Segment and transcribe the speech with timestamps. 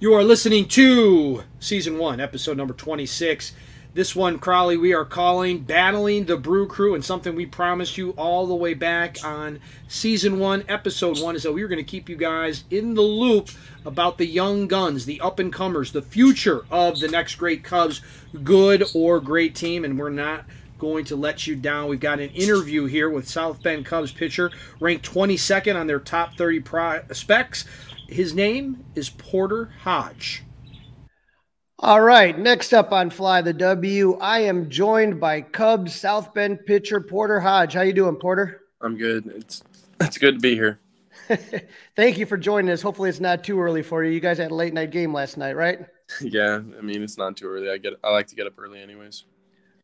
[0.00, 3.52] You are listening to season one, episode number 26.
[3.94, 8.10] This one, Crawly, we are calling Battling the Brew Crew, and something we promised you
[8.10, 9.58] all the way back on
[9.88, 13.02] season one, episode one, is that we were going to keep you guys in the
[13.02, 13.48] loop
[13.84, 18.00] about the young guns, the up and comers, the future of the next great Cubs,
[18.44, 20.44] good or great team, and we're not
[20.78, 21.88] going to let you down.
[21.88, 26.36] We've got an interview here with South Bend Cubs pitcher, ranked 22nd on their top
[26.36, 27.64] 30 prospects.
[28.08, 30.42] His name is Porter Hodge.
[31.78, 36.64] All right, next up on Fly the W, I am joined by Cubs South Bend
[36.64, 37.74] pitcher Porter Hodge.
[37.74, 38.62] How you doing, Porter?
[38.80, 39.26] I'm good.
[39.26, 39.62] It's
[40.00, 40.80] it's good to be here.
[41.96, 42.80] Thank you for joining us.
[42.80, 44.10] Hopefully, it's not too early for you.
[44.10, 45.80] You guys had a late night game last night, right?
[46.22, 47.68] yeah, I mean it's not too early.
[47.68, 49.24] I get I like to get up early, anyways.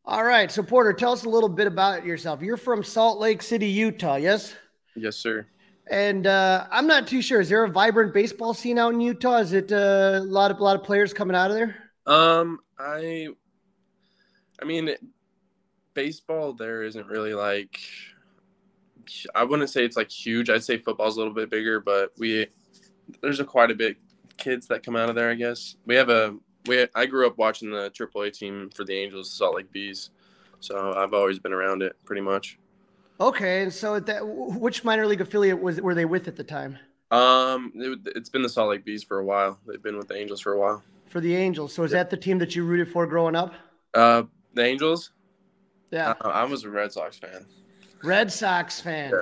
[0.06, 2.40] All right, so Porter, tell us a little bit about yourself.
[2.40, 4.54] You're from Salt Lake City, Utah, yes?
[4.96, 5.46] Yes, sir.
[5.90, 7.40] And uh, I'm not too sure.
[7.40, 9.38] Is there a vibrant baseball scene out in Utah?
[9.38, 11.76] Is it uh, a lot of a lot of players coming out of there?
[12.06, 13.28] Um, I,
[14.60, 14.94] I mean,
[15.92, 17.80] baseball there isn't really like.
[19.34, 20.48] I wouldn't say it's like huge.
[20.48, 22.46] I'd say football's a little bit bigger, but we
[23.20, 23.96] there's a quite a bit
[24.38, 25.30] kids that come out of there.
[25.30, 26.86] I guess we have a we.
[26.94, 30.10] I grew up watching the AAA team for the Angels, Salt Lake Bees,
[30.60, 32.58] so I've always been around it pretty much.
[33.20, 36.78] Okay, and so that which minor league affiliate was were they with at the time?
[37.10, 39.60] Um, it, has been the Salt Lake Bees for a while.
[39.66, 40.82] They've been with the Angels for a while.
[41.06, 43.54] For the Angels, so is that the team that you rooted for growing up?
[43.92, 45.12] Uh, the Angels.
[45.92, 47.46] Yeah, uh, I was a Red Sox fan.
[48.02, 49.12] Red Sox fan.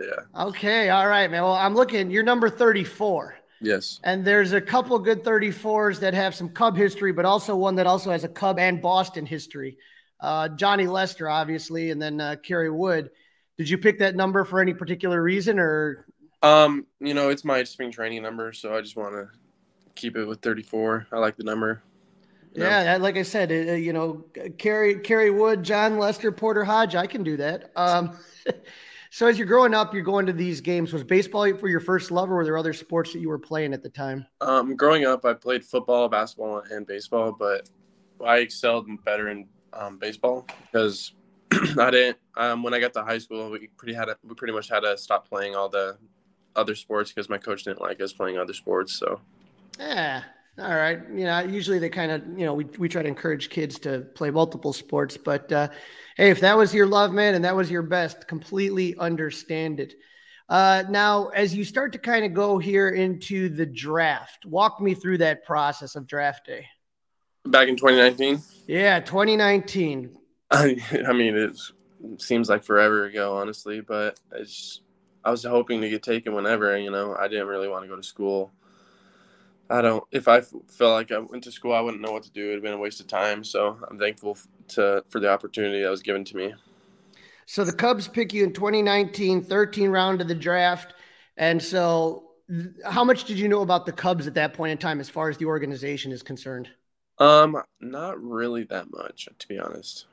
[0.00, 0.06] Yeah.
[0.06, 0.42] yeah.
[0.44, 0.90] Okay.
[0.90, 1.42] All right, man.
[1.42, 2.10] Well, I'm looking.
[2.10, 3.36] You're number 34.
[3.60, 4.00] Yes.
[4.04, 7.86] And there's a couple good 34s that have some Cub history, but also one that
[7.86, 9.78] also has a Cub and Boston history.
[10.20, 13.10] Uh, Johnny Lester, obviously, and then uh, Kerry Wood.
[13.58, 16.06] Did you pick that number for any particular reason or?
[16.42, 19.28] Um, you know, it's my spring training number, so I just want to
[19.94, 21.08] keep it with 34.
[21.12, 21.82] I like the number.
[22.54, 24.24] Yeah, like I said, uh, you know,
[24.56, 27.70] Kerry Kerry Wood, Jon Lester, Porter Hodge, I can do that.
[27.76, 28.16] Um,
[29.10, 30.92] so as you're growing up, you're going to these games.
[30.92, 33.74] Was baseball for your first love, or were there other sports that you were playing
[33.74, 34.26] at the time?
[34.40, 37.68] Um, growing up, I played football, basketball, and baseball, but
[38.24, 41.12] I excelled better in um, baseball because
[41.78, 42.18] I didn't.
[42.36, 44.80] Um, when I got to high school, we pretty had a, we pretty much had
[44.80, 45.96] to stop playing all the
[46.54, 48.94] other sports because my coach didn't like us playing other sports.
[48.94, 49.20] So,
[49.78, 50.24] yeah,
[50.58, 51.00] all right.
[51.14, 54.00] You know, usually they kind of you know we we try to encourage kids to
[54.14, 55.68] play multiple sports, but uh,
[56.16, 59.94] hey, if that was your love, man, and that was your best, completely understand it.
[60.48, 64.94] Uh, now, as you start to kind of go here into the draft, walk me
[64.94, 66.66] through that process of draft day.
[67.44, 68.40] Back in 2019.
[68.66, 70.16] Yeah, 2019
[70.50, 70.76] I,
[71.08, 71.56] I mean, it
[72.18, 74.80] seems like forever ago, honestly, but it's,
[75.24, 77.96] I was hoping to get taken whenever, you know, I didn't really want to go
[77.96, 78.52] to school.
[79.68, 82.30] I don't, if I felt like I went to school, I wouldn't know what to
[82.30, 82.44] do.
[82.44, 83.42] It would have been a waste of time.
[83.42, 86.54] So I'm thankful to, for the opportunity that was given to me.
[87.46, 90.94] So the Cubs pick you in 2019, 13 round of the draft.
[91.36, 92.30] And so
[92.84, 95.28] how much did you know about the Cubs at that point in time, as far
[95.28, 96.68] as the organization is concerned?
[97.18, 100.06] Um, not really that much, to be honest.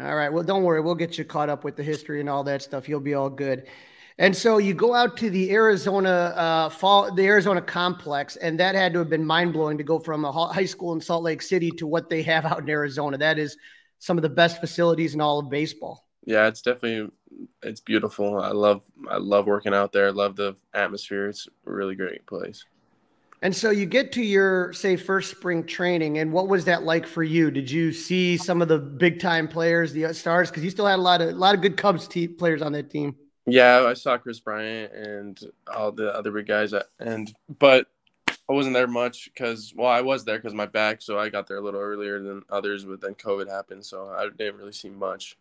[0.00, 0.32] All right.
[0.32, 0.80] Well, don't worry.
[0.80, 2.88] We'll get you caught up with the history and all that stuff.
[2.88, 3.66] You'll be all good.
[4.18, 8.74] And so you go out to the Arizona uh, fall, the Arizona complex, and that
[8.74, 11.42] had to have been mind blowing to go from a high school in Salt Lake
[11.42, 13.16] City to what they have out in Arizona.
[13.18, 13.56] That is
[13.98, 16.06] some of the best facilities in all of baseball.
[16.24, 17.10] Yeah, it's definitely
[17.62, 18.40] it's beautiful.
[18.40, 20.08] I love I love working out there.
[20.08, 21.28] I love the atmosphere.
[21.28, 22.64] It's a really great place.
[23.42, 27.06] And so you get to your say first spring training, and what was that like
[27.06, 27.50] for you?
[27.50, 30.48] Did you see some of the big time players, the stars?
[30.48, 32.72] Because you still had a lot of a lot of good Cubs te- players on
[32.72, 33.16] that team.
[33.44, 35.40] Yeah, I saw Kris Bryant and
[35.74, 37.88] all the other big guys, and but
[38.48, 41.48] I wasn't there much because well, I was there because my back, so I got
[41.48, 42.84] there a little earlier than others.
[42.84, 45.36] But then COVID happened, so I didn't really see much.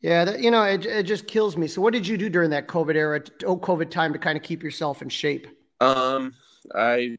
[0.00, 1.66] Yeah, that, you know, it, it just kills me.
[1.66, 4.42] So, what did you do during that COVID era, oh, COVID time, to kind of
[4.42, 5.46] keep yourself in shape?
[5.80, 6.32] Um,
[6.74, 7.18] I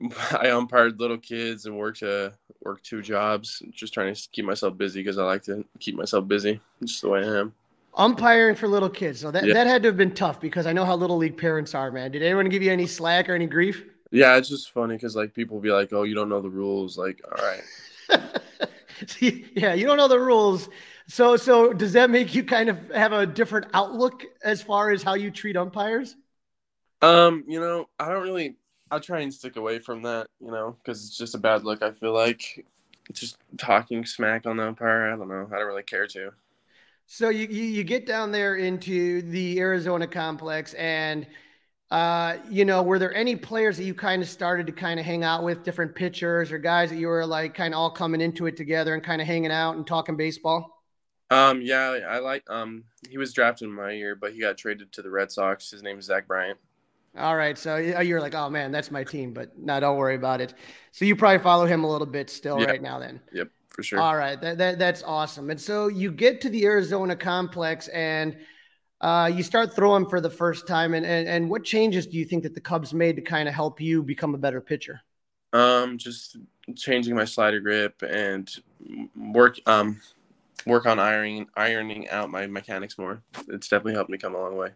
[0.32, 2.30] I umpired little kids and worked uh
[2.62, 6.26] work two jobs, just trying to keep myself busy because I like to keep myself
[6.26, 7.54] busy, just the way I am.
[7.96, 9.54] Umpiring for little kids, so that, yeah.
[9.54, 12.10] that had to have been tough because I know how little league parents are, man.
[12.10, 13.84] Did anyone give you any slack or any grief?
[14.10, 16.98] Yeah, it's just funny because like people be like, "Oh, you don't know the rules."
[16.98, 17.62] Like, all right.
[19.20, 20.68] yeah, you don't know the rules.
[21.06, 25.02] So, so does that make you kind of have a different outlook as far as
[25.02, 26.16] how you treat umpires?
[27.02, 28.56] Um, you know, I don't really
[28.90, 31.82] I try and stick away from that, you know, because it's just a bad look.
[31.82, 32.64] I feel like
[33.12, 35.12] just talking smack on the umpire.
[35.12, 35.48] I don't know.
[35.52, 36.32] I don't really care to.
[37.06, 41.26] So you you, you get down there into the Arizona complex, and
[41.90, 45.06] Uh, you know, were there any players that you kind of started to kind of
[45.06, 48.20] hang out with, different pitchers or guys that you were like kind of all coming
[48.20, 50.84] into it together and kind of hanging out and talking baseball?
[51.30, 52.44] Um, yeah, I like.
[52.48, 55.70] Um, he was drafted in my year, but he got traded to the Red Sox.
[55.70, 56.58] His name is Zach Bryant.
[57.16, 60.40] All right, so you're like, oh man, that's my team, but no, don't worry about
[60.40, 60.54] it.
[60.90, 62.68] So you probably follow him a little bit still Yep.
[62.68, 63.20] right now, then.
[63.32, 64.00] Yep, for sure.
[64.00, 65.50] All right, that, that that's awesome.
[65.50, 68.36] And so you get to the Arizona complex and
[69.00, 70.94] uh, you start throwing for the first time.
[70.94, 73.54] And, and and what changes do you think that the Cubs made to kind of
[73.54, 75.00] help you become a better pitcher?
[75.52, 76.36] Um, just
[76.74, 78.50] changing my slider grip and
[79.14, 80.00] work um
[80.66, 83.22] work on ironing ironing out my mechanics more.
[83.48, 84.70] It's definitely helped me come a long way.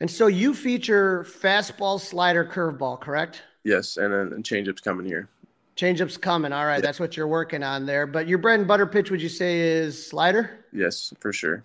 [0.00, 3.42] And so you feature fastball, slider, curveball, correct?
[3.64, 5.28] Yes, and then changeups coming here.
[5.76, 6.52] Changeup's coming.
[6.52, 8.06] All right, that's what you're working on there.
[8.06, 10.64] But your bread and butter pitch, would you say, is slider?
[10.72, 11.64] Yes, for sure.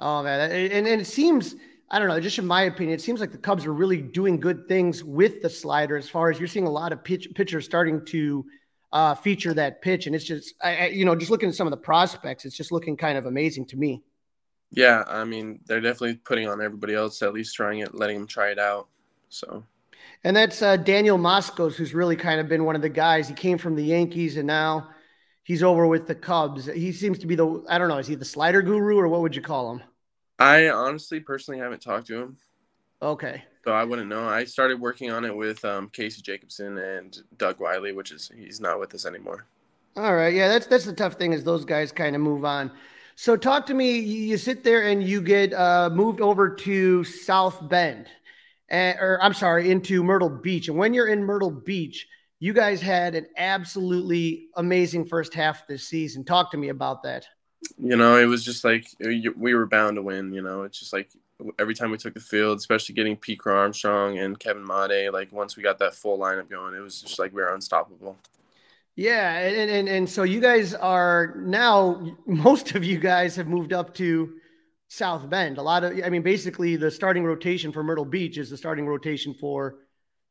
[0.00, 1.56] Oh man, and, and it seems
[1.90, 4.38] I don't know, just in my opinion, it seems like the Cubs are really doing
[4.38, 5.96] good things with the slider.
[5.96, 8.44] As far as you're seeing a lot of pitch, pitchers starting to
[8.92, 11.66] uh, feature that pitch, and it's just I, I, you know just looking at some
[11.66, 14.02] of the prospects, it's just looking kind of amazing to me.
[14.70, 18.26] Yeah, I mean they're definitely putting on everybody else at least trying it, letting them
[18.26, 18.88] try it out.
[19.28, 19.64] So
[20.24, 23.28] And that's uh, Daniel Moskos, who's really kind of been one of the guys.
[23.28, 24.90] He came from the Yankees, and now
[25.44, 26.66] he's over with the Cubs.
[26.66, 29.20] He seems to be the I don't know, is he the slider guru or what
[29.20, 29.82] would you call him?
[30.40, 32.38] I honestly personally haven't talked to him,
[33.02, 33.44] Okay.
[33.64, 34.26] so I wouldn't know.
[34.28, 38.60] I started working on it with um, Casey Jacobson and Doug Wiley, which is he's
[38.60, 39.46] not with us anymore.
[39.96, 40.32] All right.
[40.32, 42.70] Yeah, that's that's the tough thing is those guys kind of move on.
[43.20, 43.98] So talk to me.
[43.98, 48.06] You sit there and you get uh, moved over to South Bend,
[48.68, 50.68] and, or I'm sorry, into Myrtle Beach.
[50.68, 52.06] And when you're in Myrtle Beach,
[52.38, 56.24] you guys had an absolutely amazing first half this season.
[56.24, 57.26] Talk to me about that.
[57.76, 60.32] You know, it was just like we were bound to win.
[60.32, 61.10] You know, it's just like
[61.58, 65.10] every time we took the field, especially getting Pete Armstrong and Kevin Made.
[65.10, 68.16] Like once we got that full lineup going, it was just like we were unstoppable.
[68.98, 73.72] Yeah, and, and and so you guys are now most of you guys have moved
[73.72, 74.34] up to
[74.88, 75.58] South Bend.
[75.58, 78.88] A lot of I mean basically the starting rotation for Myrtle Beach is the starting
[78.88, 79.76] rotation for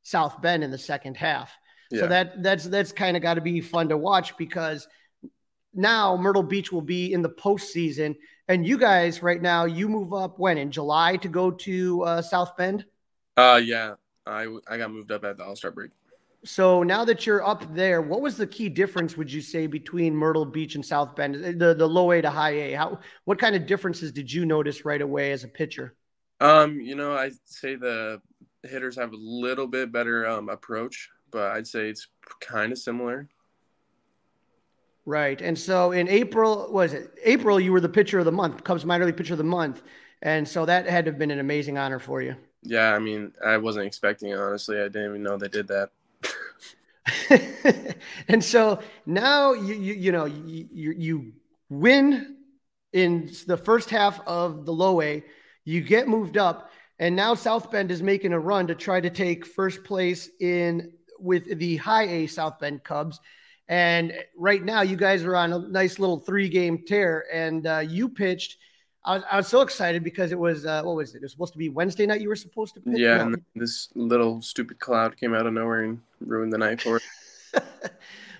[0.03, 1.49] South Bend in the second half.
[1.91, 2.01] Yeah.
[2.01, 4.85] So that that's that's kind of got to be fun to watch because
[5.73, 8.17] now Myrtle Beach will be in the postseason,
[8.49, 12.21] and you guys right now you move up when in July to go to uh,
[12.21, 12.83] South Bend.
[13.37, 13.93] uh, yeah,
[14.25, 15.91] I I got moved up at the All Star break.
[16.43, 20.15] So now that you're up there, what was the key difference would you say between
[20.15, 22.73] Myrtle Beach and South Bend, the the low A to high A?
[22.73, 25.95] How what kind of differences did you notice right away as a pitcher?
[26.39, 28.21] Um, you know, I'd say the
[28.63, 32.07] hitters have a little bit better um, approach, but I'd say it's
[32.39, 33.27] kind of similar.
[35.05, 35.41] Right.
[35.41, 37.59] And so in April, was it April?
[37.59, 39.81] You were the pitcher of the month, Cubs minor league pitcher of the month,
[40.21, 42.35] and so that had to have been an amazing honor for you.
[42.61, 44.77] Yeah, I mean, I wasn't expecting it, honestly.
[44.77, 45.91] I didn't even know they did that.
[48.27, 51.33] and so now you you, you know you, you
[51.69, 52.37] win
[52.93, 55.23] in the first half of the low A,
[55.65, 59.09] you get moved up, and now South Bend is making a run to try to
[59.09, 63.19] take first place in with the high A South Bend Cubs.
[63.67, 67.79] And right now, you guys are on a nice little three game tear, and uh,
[67.79, 68.57] you pitched.
[69.05, 71.17] I was, I was so excited because it was uh, what was it?
[71.17, 72.21] It was supposed to be Wednesday night.
[72.21, 72.97] You were supposed to pitch.
[72.99, 73.23] Yeah, No.
[73.23, 77.63] and this little stupid cloud came out of nowhere and ruined the night for it.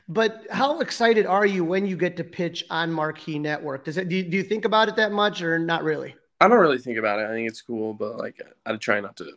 [0.09, 3.85] but how excited are you when you get to pitch on Marquee Network?
[3.85, 6.15] Does it do you, do you think about it that much or not really?
[6.41, 7.25] I don't really think about it.
[7.27, 9.31] I think it's cool, but like I try not to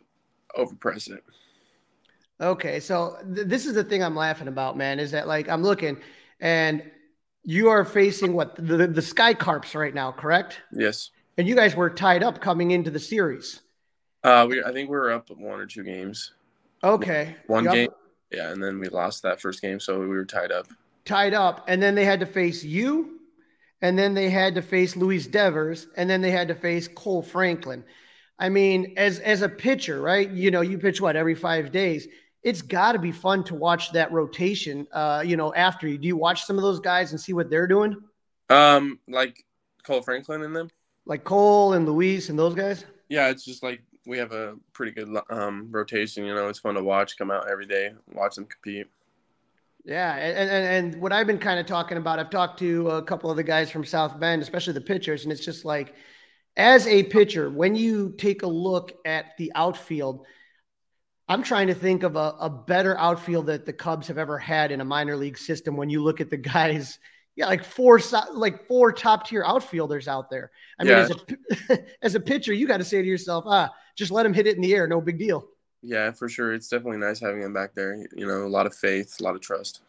[0.57, 1.23] overpress it.
[2.39, 4.99] Okay, so th- this is the thing I'm laughing about, man.
[4.99, 5.97] Is that like I'm looking,
[6.39, 6.83] and
[7.43, 10.61] you are facing what the the, Sky Carps right now, correct?
[10.71, 11.11] Yes.
[11.37, 13.61] And you guys were tied up coming into the series.
[14.23, 16.33] Uh, we I think we were up one or two games.
[16.83, 17.89] Okay, One game.
[18.31, 20.67] Yeah, and then we lost that first game, so we were tied up.
[21.05, 23.19] tied up, and then they had to face you,
[23.81, 27.21] and then they had to face Luis Devers, and then they had to face Cole
[27.21, 27.83] Franklin.
[28.39, 30.29] I mean, as as a pitcher, right?
[30.29, 32.07] You know, you pitch what every five days.
[32.43, 34.87] It's got to be fun to watch that rotation.
[34.91, 37.49] Uh, you know, after you do you watch some of those guys and see what
[37.49, 37.95] they're doing,
[38.49, 39.45] Um, like
[39.83, 40.69] Cole Franklin and them.
[41.05, 42.85] like Cole and Luis and those guys?
[43.09, 46.25] Yeah, it's just like we have a pretty good um rotation.
[46.25, 47.17] You know, it's fun to watch.
[47.17, 48.87] Come out every day, watch them compete.
[49.83, 53.01] Yeah, and, and and what I've been kind of talking about, I've talked to a
[53.03, 55.95] couple of the guys from South Bend, especially the pitchers, and it's just like,
[56.55, 60.25] as a pitcher, when you take a look at the outfield,
[61.31, 64.69] I'm trying to think of a, a better outfield that the Cubs have ever had
[64.69, 65.77] in a minor league system.
[65.77, 66.99] When you look at the guys,
[67.37, 68.01] yeah, like four
[68.33, 70.51] like four top tier outfielders out there.
[70.77, 74.11] I mean, as a as a pitcher, you got to say to yourself, ah, just
[74.11, 75.47] let him hit it in the air, no big deal.
[75.81, 76.53] Yeah, for sure.
[76.53, 77.95] It's definitely nice having him back there.
[78.13, 79.83] You know, a lot of faith, a lot of trust.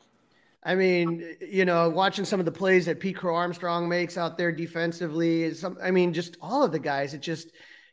[0.62, 4.38] I mean, you know, watching some of the plays that Pete Crow Armstrong makes out
[4.38, 7.14] there defensively, some, I mean, just all of the guys.
[7.14, 7.50] It just,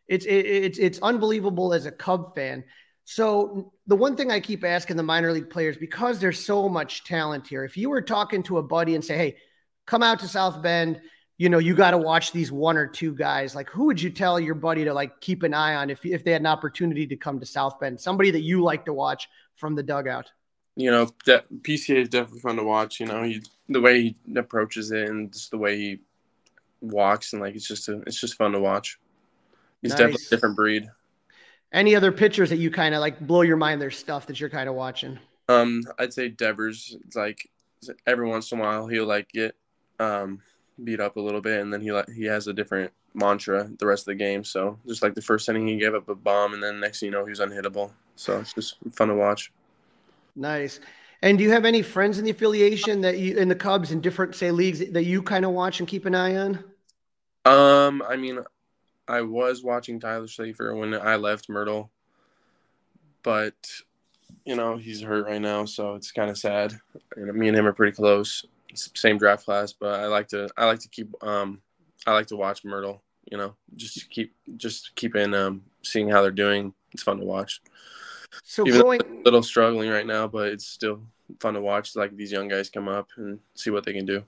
[0.07, 2.63] it's it, it's it's unbelievable as a Cub fan.
[3.11, 7.05] So the one thing I keep asking the minor league players because there's so much
[7.05, 7.63] talent here.
[7.63, 9.37] If you were talking to a buddy and say, "Hey,
[9.87, 11.01] come out to South Bend,"
[11.39, 13.55] you know, you got to watch these one or two guys.
[13.55, 16.23] Like, who would you tell your buddy to like keep an eye on if if
[16.23, 17.99] they had an opportunity to come to South Bend?
[17.99, 20.29] Somebody that you like to watch from the dugout
[20.75, 22.99] you know, that PCA is definitely fun to watch.
[22.99, 25.99] You know, he the way he approaches it and just the way he
[26.79, 28.99] walks and like it's just a, it's just fun to watch.
[29.81, 29.97] He's nice.
[29.97, 30.89] definitely a different breed.
[31.71, 33.81] Any other pitchers that you kind of like blow your mind?
[33.81, 35.19] Their stuff that you're kind of watching.
[35.47, 36.97] Um, I'd say Devers.
[37.05, 37.49] It's like
[38.05, 39.55] every once in a while he'll like get
[39.99, 40.41] um
[40.83, 43.85] beat up a little bit, and then he like he has a different mantra the
[43.85, 44.43] rest of the game.
[44.43, 47.07] So just like the first inning, he gave up a bomb, and then next thing
[47.07, 47.91] you know, he was unhittable.
[48.15, 49.51] So it's just fun to watch.
[50.35, 50.79] Nice.
[51.21, 54.01] And do you have any friends in the affiliation that you in the Cubs in
[54.01, 56.63] different say leagues that you kind of watch and keep an eye on?
[57.45, 58.39] Um, I mean,
[59.09, 61.89] I was watching Tyler Schlaffer when I left Myrtle,
[63.23, 63.55] but
[64.45, 66.79] you know he's hurt right now, so it's kind of sad.
[67.15, 69.73] And me and him are pretty close, same draft class.
[69.73, 71.61] But I like to I like to keep um
[72.05, 73.01] I like to watch Myrtle.
[73.31, 76.73] You know, just keep just keep in um seeing how they're doing.
[76.91, 77.61] It's fun to watch.
[78.43, 81.01] So Even going a little struggling right now, but it's still
[81.39, 81.95] fun to watch.
[81.95, 84.23] Like these young guys come up and see what they can do.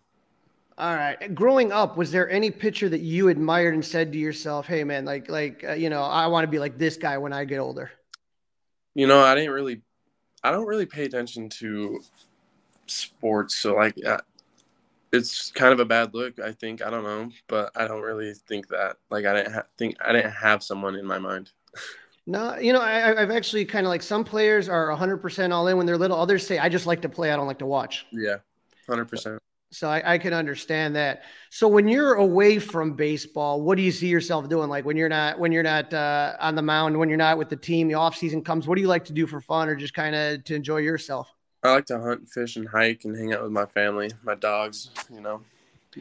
[0.81, 1.35] All right.
[1.35, 5.05] Growing up, was there any pitcher that you admired and said to yourself, "Hey, man,
[5.05, 7.59] like, like, uh, you know, I want to be like this guy when I get
[7.59, 7.91] older"?
[8.95, 9.83] You know, I didn't really,
[10.43, 12.01] I don't really pay attention to
[12.88, 14.21] sports, so like, uh,
[15.13, 16.39] it's kind of a bad look.
[16.39, 18.97] I think I don't know, but I don't really think that.
[19.11, 21.51] Like, I didn't ha- think I didn't have someone in my mind.
[22.25, 25.77] No, you know, I, have actually kind of like some players are 100% all in
[25.77, 26.19] when they're little.
[26.19, 27.31] Others say, I just like to play.
[27.31, 28.07] I don't like to watch.
[28.11, 28.38] Yeah,
[28.89, 29.38] 100%.
[29.72, 31.24] So I, I, can understand that.
[31.50, 34.70] So when you're away from baseball, what do you see yourself doing?
[34.70, 37.48] Like when you're not when you're not uh, on the mound, when you're not with
[37.48, 38.68] the team, the off season comes.
[38.68, 41.34] What do you like to do for fun, or just kind of to enjoy yourself?
[41.63, 44.90] I like to hunt, fish, and hike, and hang out with my family, my dogs.
[45.10, 45.42] You know,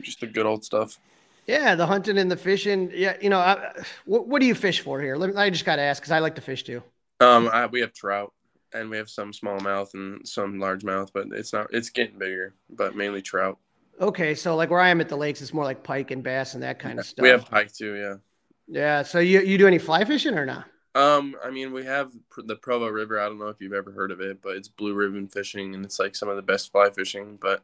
[0.01, 0.99] just the good old stuff.
[1.47, 2.91] Yeah, the hunting and the fishing.
[2.93, 3.73] Yeah, you know, I,
[4.05, 5.17] what, what do you fish for here?
[5.17, 6.83] Me, I just got to ask because I like to fish too.
[7.21, 8.33] Um, I, we have trout
[8.73, 11.69] and we have some smallmouth and some largemouth, but it's not.
[11.71, 13.59] It's getting bigger, but mainly trout.
[14.01, 16.55] Okay, so like where I am at the lakes, it's more like pike and bass
[16.55, 17.23] and that kind yeah, of stuff.
[17.23, 18.15] We have pike too, yeah.
[18.67, 19.03] Yeah.
[19.03, 20.67] So you you do any fly fishing or not?
[20.95, 23.21] Um, I mean, we have the Provo River.
[23.21, 25.85] I don't know if you've ever heard of it, but it's blue ribbon fishing, and
[25.85, 27.39] it's like some of the best fly fishing.
[27.41, 27.63] But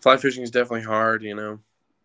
[0.00, 1.60] fly fishing is definitely hard, you know.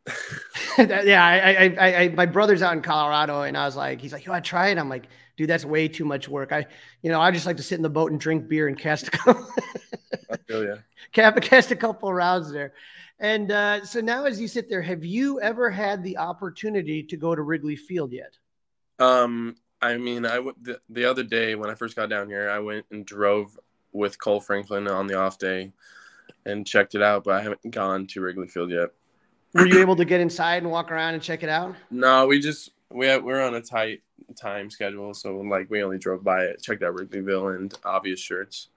[0.78, 4.26] yeah, I, I, I, my brother's out in Colorado, and I was like, he's like,
[4.26, 6.66] "You I try it?" I'm like, "Dude, that's way too much work." I,
[7.02, 9.08] you know, I just like to sit in the boat and drink beer and cast
[9.08, 9.48] a couple.
[10.30, 10.78] I feel.
[11.14, 12.74] Cast a couple rounds there,
[13.20, 17.16] and uh, so now as you sit there, have you ever had the opportunity to
[17.16, 18.38] go to Wrigley Field yet?
[19.00, 22.50] Um, I mean, I w- the, the other day when I first got down here,
[22.50, 23.58] I went and drove
[23.94, 25.72] with Cole Franklin on the off day
[26.46, 28.90] and checked it out, but I haven't gone to Wrigley Field yet.
[29.54, 31.76] Were you able to get inside and walk around and check it out?
[31.90, 34.02] No, we just we have, we're on a tight
[34.40, 38.70] time schedule, so like we only drove by it, checked out Wrigleyville and Obvious shirts.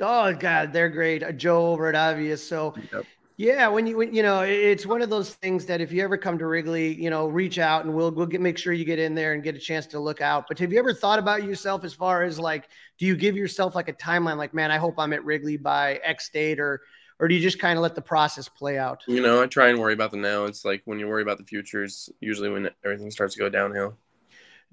[0.00, 1.22] Oh God, they're great.
[1.22, 2.46] Uh, Joe over at Obvious.
[2.46, 3.04] So yep.
[3.36, 6.16] yeah, when you when, you know, it's one of those things that if you ever
[6.16, 8.98] come to Wrigley, you know, reach out and we'll we'll get make sure you get
[8.98, 10.46] in there and get a chance to look out.
[10.48, 13.74] But have you ever thought about yourself as far as like, do you give yourself
[13.74, 14.36] like a timeline?
[14.36, 16.80] Like, man, I hope I'm at Wrigley by X date or
[17.20, 19.02] or do you just kind of let the process play out?
[19.06, 20.44] You know, I try and worry about the now.
[20.44, 23.48] It's like when you worry about the future, it's usually when everything starts to go
[23.48, 23.96] downhill.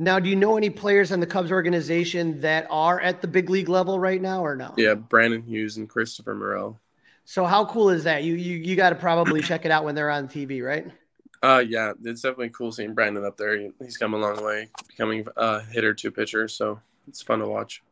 [0.02, 3.52] Now, do you know any players in the Cubs organization that are at the big
[3.52, 4.74] league level right now, or no?
[4.76, 6.80] Yeah, Brandon Hughes and Christopher Morel.
[7.26, 8.24] So, how cool is that?
[8.24, 10.88] You you you got to probably check it out when they're on TV, right?
[11.44, 13.70] Uh, yeah, it's definitely cool seeing Brandon up there.
[13.80, 17.84] He's come a long way, becoming a hitter to pitcher, so it's fun to watch.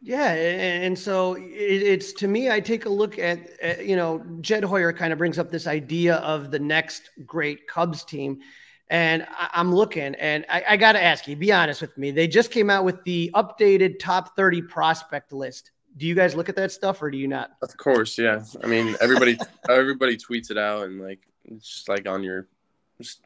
[0.00, 4.62] Yeah, and so it's to me, I take a look at, at you know, Jed
[4.62, 8.38] Hoyer kind of brings up this idea of the next great Cubs team.
[8.88, 12.12] And I'm looking, and I, I got to ask you, be honest with me.
[12.12, 15.72] They just came out with the updated top 30 prospect list.
[15.96, 17.50] Do you guys look at that stuff, or do you not?
[17.62, 18.44] Of course, yeah.
[18.62, 19.38] I mean, everybody,
[19.68, 22.46] everybody tweets it out, and like it's just like on your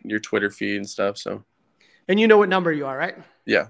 [0.02, 1.18] your Twitter feed and stuff.
[1.18, 1.44] So,
[2.08, 3.16] and you know what number you are, right?
[3.44, 3.66] Yeah.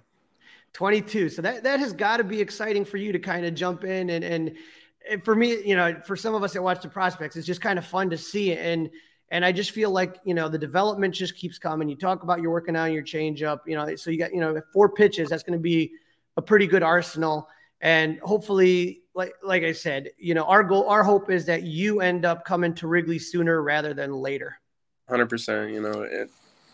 [0.75, 1.29] 22.
[1.31, 4.11] So that that has got to be exciting for you to kind of jump in
[4.11, 4.57] and and
[5.25, 7.79] for me, you know, for some of us that watch the prospects, it's just kind
[7.79, 8.65] of fun to see it.
[8.65, 8.91] And
[9.31, 11.89] and I just feel like you know the development just keeps coming.
[11.89, 14.61] You talk about you're working on your changeup, you know, so you got you know
[14.73, 15.29] four pitches.
[15.29, 15.93] That's going to be
[16.37, 17.49] a pretty good arsenal.
[17.81, 22.01] and hopefully, like like I said, you know, our goal, our hope is that you
[22.01, 24.57] end up coming to Wrigley sooner rather than later.
[25.09, 25.73] Hundred percent.
[25.73, 26.31] You know, it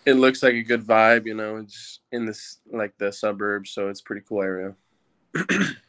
[0.06, 1.26] it looks like a good vibe.
[1.26, 4.74] You know, it's in this like the suburbs, so it's pretty cool area.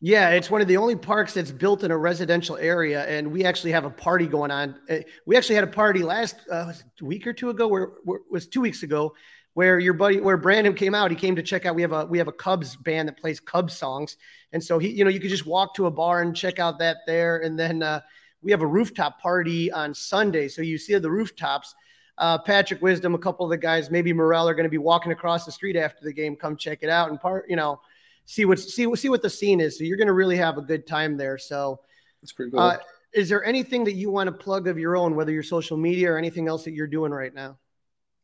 [0.00, 3.44] Yeah, it's one of the only parks that's built in a residential area, and we
[3.44, 4.76] actually have a party going on.
[4.88, 8.46] Uh, we actually had a party last uh, week or two ago, where, where was
[8.46, 9.12] two weeks ago,
[9.54, 11.10] where your buddy, where Brandon came out.
[11.10, 11.74] He came to check out.
[11.74, 14.16] We have a we have a Cubs band that plays Cubs songs,
[14.52, 16.78] and so he, you know, you could just walk to a bar and check out
[16.78, 18.00] that there, and then uh,
[18.40, 20.46] we have a rooftop party on Sunday.
[20.46, 21.74] So you see the rooftops.
[22.18, 25.12] Uh, Patrick Wisdom, a couple of the guys, maybe Morel are going to be walking
[25.12, 26.34] across the street after the game.
[26.34, 27.80] Come check it out and part, you know
[28.28, 29.78] see what see see what the scene is.
[29.78, 31.38] So you're going to really have a good time there.
[31.38, 31.80] So
[32.22, 32.60] it's pretty cool.
[32.60, 32.76] Uh,
[33.14, 36.12] is there anything that you want to plug of your own, whether your social media
[36.12, 37.56] or anything else that you're doing right now?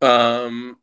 [0.03, 0.77] Um,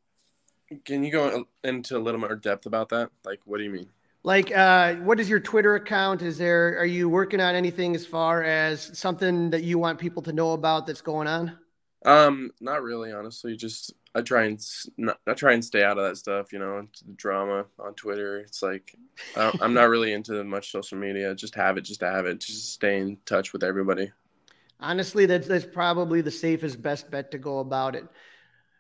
[0.86, 3.12] can you go into a little more depth about that?
[3.24, 3.88] Like, what do you mean?
[4.24, 6.24] Like, uh, what is your Twitter account?
[6.24, 10.24] Is there are you working on anything as far as something that you want people
[10.24, 11.58] to know about that's going on?
[12.04, 13.56] Um, not really, honestly.
[13.56, 14.60] Just I try and
[14.98, 18.40] not, I try and stay out of that stuff, you know, the drama on Twitter.
[18.40, 18.96] It's like
[19.36, 21.36] I'm not really into much social media.
[21.36, 24.12] Just have it, just to have it, just stay in touch with everybody.
[24.80, 28.06] Honestly, that's that's probably the safest, best bet to go about it.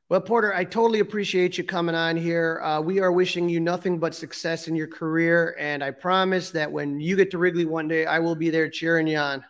[0.10, 2.60] Well, Porter, I totally appreciate you coming on here.
[2.62, 6.70] Uh, we are wishing you nothing but success in your career, and I promise that
[6.70, 9.46] when you get to Wrigley one day, I will be there cheering you on.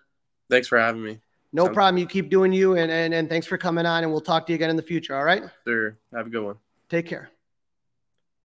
[0.52, 1.20] Thanks for having me.
[1.54, 1.98] No problem.
[1.98, 4.52] You keep doing you, and, and and thanks for coming on, and we'll talk to
[4.52, 5.16] you again in the future.
[5.16, 5.44] All right.
[5.68, 5.98] Sure.
[6.14, 6.56] Have a good one.
[6.90, 7.30] Take care.